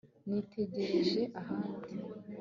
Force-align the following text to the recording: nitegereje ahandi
nitegereje 0.29 1.21
ahandi 1.39 1.91